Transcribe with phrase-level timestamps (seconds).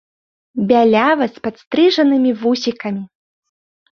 [0.69, 3.03] Бялявы, з падстрыжанымі вусікамі.